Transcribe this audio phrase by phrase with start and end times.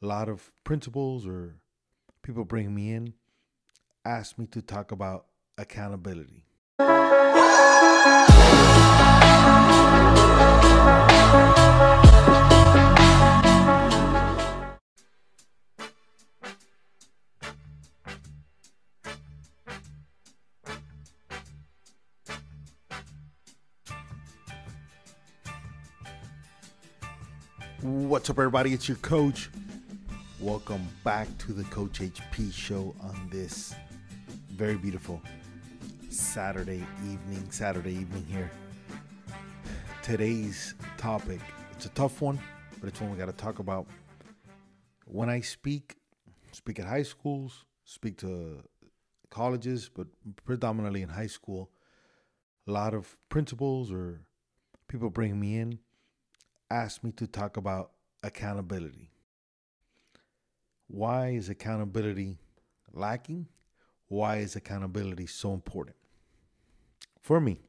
[0.00, 1.56] A lot of principals or
[2.22, 3.14] people bring me in,
[4.04, 5.26] ask me to talk about
[5.58, 6.44] accountability.
[27.80, 28.72] What's up, everybody?
[28.72, 29.50] It's your coach.
[30.40, 33.74] Welcome back to the Coach HP show on this
[34.50, 35.20] very beautiful
[36.10, 37.50] Saturday evening.
[37.50, 38.48] Saturday evening here.
[40.00, 41.40] Today's topic,
[41.72, 42.38] it's a tough one,
[42.80, 43.88] but it's one we got to talk about.
[45.06, 45.96] When I speak,
[46.52, 48.62] speak at high schools, speak to
[49.30, 50.06] colleges, but
[50.44, 51.68] predominantly in high school,
[52.68, 54.20] a lot of principals or
[54.86, 55.80] people bring me in
[56.70, 57.90] ask me to talk about
[58.22, 59.10] accountability.
[60.88, 62.38] Why is accountability
[62.92, 63.46] lacking?
[64.08, 65.96] Why is accountability so important?
[67.20, 67.60] For me,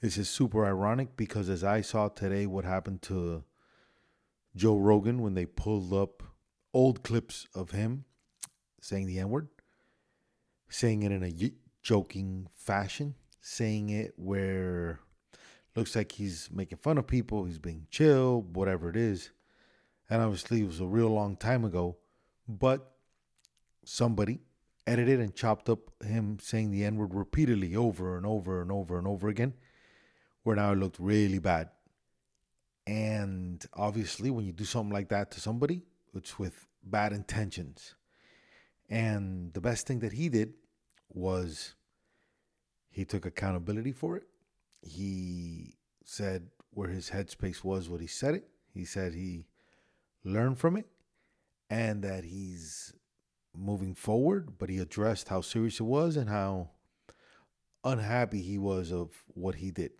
[0.00, 3.44] this is super ironic because as I saw today what happened to
[4.56, 6.22] Joe Rogan when they pulled up
[6.72, 8.04] old clips of him
[8.80, 9.48] saying the N word,
[10.68, 15.00] saying it in a joking fashion, saying it where
[15.74, 19.30] looks like he's making fun of people, he's being chill, whatever it is.
[20.08, 21.96] And obviously, it was a real long time ago,
[22.48, 22.92] but
[23.84, 24.40] somebody
[24.86, 28.98] edited and chopped up him saying the N word repeatedly over and over and over
[28.98, 29.54] and over again,
[30.42, 31.70] where now it looked really bad.
[32.86, 35.82] And obviously, when you do something like that to somebody,
[36.14, 37.94] it's with bad intentions.
[38.90, 40.52] And the best thing that he did
[41.08, 41.74] was
[42.90, 44.24] he took accountability for it
[44.84, 48.48] he said where his headspace was what he said it.
[48.72, 49.46] He said he
[50.24, 50.86] learned from it
[51.70, 52.92] and that he's
[53.56, 56.70] moving forward, but he addressed how serious it was and how
[57.84, 59.92] unhappy he was of what he did.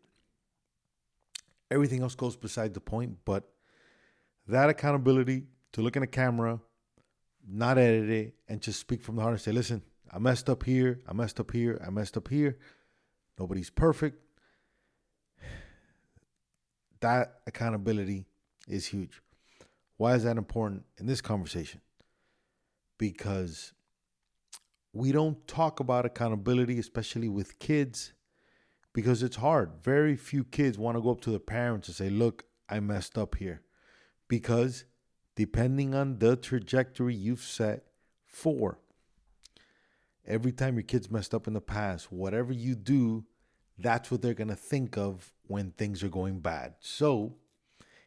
[1.70, 3.50] Everything else goes beside the point, but
[4.46, 6.60] that accountability to look in a camera,
[7.46, 10.62] not edit it, and just speak from the heart and say, listen, I messed up
[10.62, 12.58] here, I messed up here, I messed up here.
[13.38, 14.20] Nobody's perfect
[17.00, 18.26] that accountability
[18.68, 19.20] is huge.
[19.96, 21.80] Why is that important in this conversation?
[22.98, 23.72] Because
[24.92, 28.12] we don't talk about accountability, especially with kids,
[28.92, 29.72] because it's hard.
[29.82, 33.18] Very few kids want to go up to their parents and say, Look, I messed
[33.18, 33.62] up here.
[34.28, 34.84] Because
[35.36, 37.84] depending on the trajectory you've set
[38.24, 38.78] for,
[40.26, 43.24] every time your kids messed up in the past, whatever you do,
[43.78, 46.74] that's what they're going to think of when things are going bad.
[46.80, 47.36] So,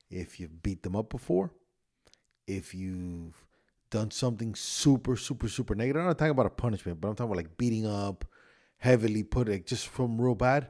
[0.09, 1.52] if you've beat them up before,
[2.47, 3.46] if you've
[3.90, 7.31] done something super, super, super negative, I'm not talking about a punishment, but I'm talking
[7.31, 8.25] about like beating up,
[8.78, 10.69] heavily put it just from real bad,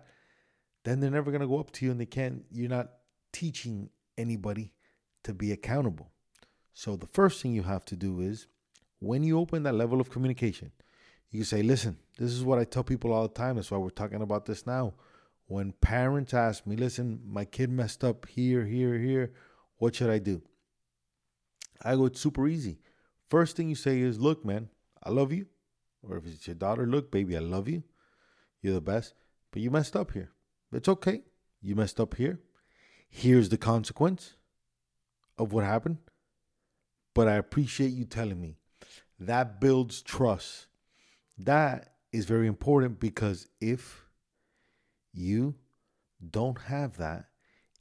[0.83, 2.89] then they're never gonna go up to you and they can't, you're not
[3.31, 4.73] teaching anybody
[5.23, 6.11] to be accountable.
[6.73, 8.47] So the first thing you have to do is
[8.99, 10.71] when you open that level of communication,
[11.29, 13.55] you say, listen, this is what I tell people all the time.
[13.55, 14.94] That's why we're talking about this now
[15.47, 19.33] when parents ask me, listen, my kid messed up here, here, here,
[19.77, 20.41] what should I do?
[21.83, 22.79] I go, it's super easy.
[23.29, 24.69] First thing you say is, look, man,
[25.03, 25.47] I love you.
[26.01, 27.83] Or if it's your daughter, look, baby, I love you.
[28.61, 29.13] You're the best.
[29.51, 30.31] But you messed up here.
[30.71, 31.21] It's okay.
[31.61, 32.39] You messed up here.
[33.09, 34.35] Here's the consequence
[35.38, 35.97] of what happened.
[37.13, 38.57] But I appreciate you telling me.
[39.19, 40.68] That builds trust.
[41.38, 44.06] That is very important because if
[45.13, 45.56] you
[46.29, 47.25] don't have that,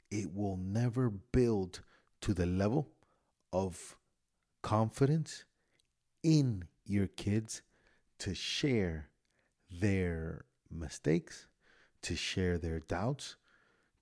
[0.09, 1.81] it will never build
[2.21, 2.89] to the level
[3.51, 3.97] of
[4.61, 5.45] confidence
[6.23, 7.61] in your kids
[8.19, 9.09] to share
[9.69, 11.47] their mistakes,
[12.01, 13.35] to share their doubts,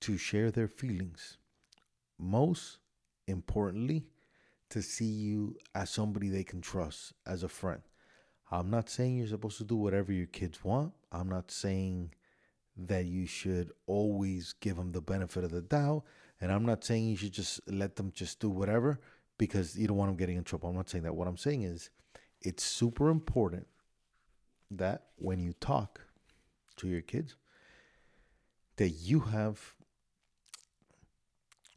[0.01, 1.37] to share their feelings.
[2.17, 2.77] Most
[3.27, 4.05] importantly,
[4.69, 7.81] to see you as somebody they can trust, as a friend.
[8.51, 10.93] I'm not saying you're supposed to do whatever your kids want.
[11.11, 12.13] I'm not saying
[12.77, 16.03] that you should always give them the benefit of the doubt,
[16.41, 18.99] And I'm not saying you should just let them just do whatever
[19.37, 20.69] because you don't want them getting in trouble.
[20.69, 21.15] I'm not saying that.
[21.15, 21.89] What I'm saying is
[22.41, 23.67] it's super important
[24.71, 26.01] that when you talk
[26.77, 27.35] to your kids,
[28.77, 29.75] that you have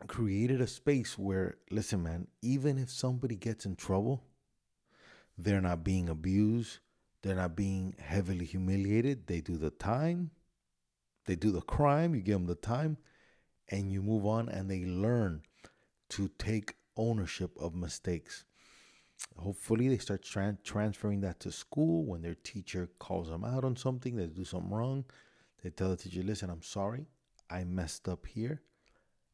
[0.07, 4.25] created a space where, listen, man, even if somebody gets in trouble,
[5.37, 6.79] they're not being abused,
[7.23, 9.27] they're not being heavily humiliated.
[9.27, 10.31] They do the time,
[11.27, 12.97] they do the crime, you give them the time,
[13.69, 15.43] and you move on and they learn
[16.11, 18.45] to take ownership of mistakes.
[19.37, 23.77] Hopefully, they start tra- transferring that to school when their teacher calls them out on
[23.77, 25.05] something, they do something wrong.
[25.63, 27.07] They tell the teacher, listen, I'm sorry,
[27.51, 28.63] I messed up here.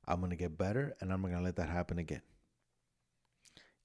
[0.07, 2.23] I'm going to get better and I'm going to let that happen again.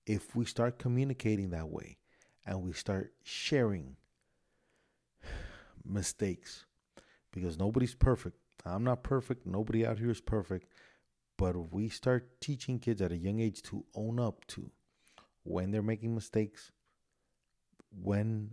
[0.06, 1.98] If we start communicating that way
[2.46, 3.96] and we start sharing
[5.86, 6.66] mistakes,
[7.32, 10.68] because nobody's perfect, I'm not perfect, nobody out here is perfect,
[11.39, 14.69] but if we start teaching kids at a young age to own up to
[15.44, 16.74] when they're making mistakes,
[18.03, 18.51] when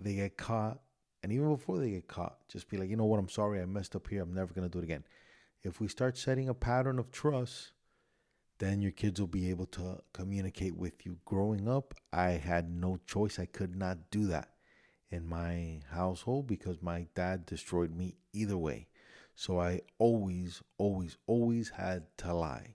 [0.00, 0.80] they get caught,
[1.22, 3.64] and even before they get caught, just be like, you know what, I'm sorry, I
[3.66, 4.22] messed up here.
[4.22, 5.04] I'm never to do it again.
[5.62, 7.70] If we start setting a pattern of trust,
[8.58, 11.18] then your kids will be able to communicate with you.
[11.24, 13.38] Growing up, I had no choice.
[13.38, 14.48] I could not do that
[15.10, 18.88] in my household because my dad destroyed me either way.
[19.34, 22.74] So I always, always, always had to lie,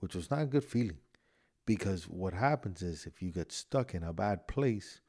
[0.00, 0.98] which was not a good feeling
[1.66, 5.00] because what happens is if you get stuck in a bad place,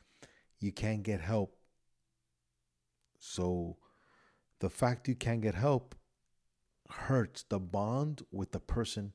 [0.60, 1.56] you can't get help.
[3.20, 3.78] So
[4.60, 5.96] the fact you can't get help
[6.90, 9.14] hurts the bond with the person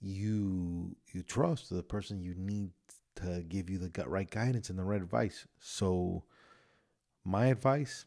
[0.00, 2.70] you you trust, the person you need
[3.16, 5.46] to give you the right guidance and the right advice.
[5.58, 6.24] So
[7.24, 8.04] my advice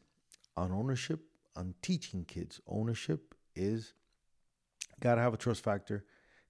[0.56, 1.20] on ownership,
[1.56, 3.94] on teaching kids ownership is
[5.00, 6.06] got to have a trust factor.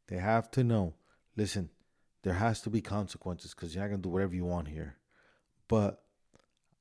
[0.08, 0.96] They have to know,
[1.36, 1.70] listen,
[2.24, 4.98] there has to be consequences because you're not to do whatever you want here.
[5.68, 6.04] But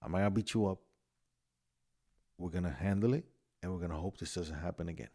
[0.02, 0.80] I'm not to beat you up.
[2.38, 3.24] We're to handle it
[3.62, 5.10] and we're to hope this doesn't happen again.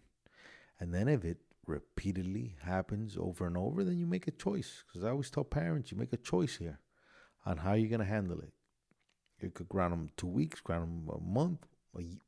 [0.80, 1.38] And then if it
[1.68, 4.84] repeatedly happens over and over, then you make a choice.
[4.88, 6.80] Because I always tell parents, you make a choice here
[7.46, 8.54] on how you're to handle it.
[9.42, 11.66] You could ground them two weeks, ground them a month,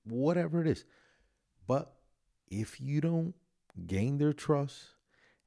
[0.06, 0.86] whatever it is.
[1.68, 1.94] But
[2.48, 3.34] if you don't
[3.86, 4.94] gain their trust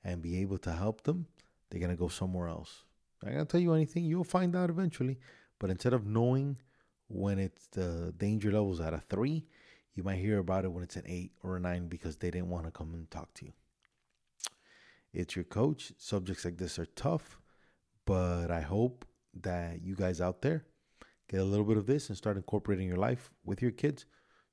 [0.04, 1.26] and be able to help them,
[1.68, 2.84] they're going to go somewhere else.
[3.22, 5.18] I'm going to tell you anything, you'll find out eventually.
[5.58, 6.56] But instead of knowing
[7.08, 9.46] when it's the danger levels at a three,
[9.94, 12.48] you might hear about it when it's an eight or a nine because they didn't
[12.48, 13.52] want to come and talk to you.
[15.12, 15.92] It's your coach.
[15.98, 17.40] Subjects like this are tough,
[18.06, 19.04] but I hope
[19.42, 20.64] that you guys out there
[21.30, 24.04] get a little bit of this and start incorporating your life with your kids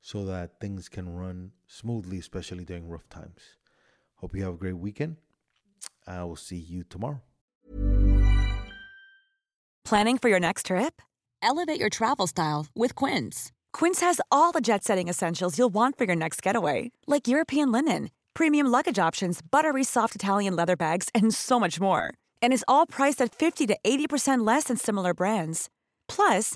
[0.01, 3.41] so that things can run smoothly, especially during rough times.
[4.15, 5.17] Hope you have a great weekend.
[6.05, 7.21] I will see you tomorrow.
[9.83, 11.01] Planning for your next trip?
[11.41, 13.51] Elevate your travel style with Quince.
[13.73, 17.71] Quince has all the jet setting essentials you'll want for your next getaway, like European
[17.71, 22.13] linen, premium luggage options, buttery soft Italian leather bags, and so much more.
[22.41, 25.69] And is all priced at 50 to 80% less than similar brands.
[26.07, 26.55] Plus,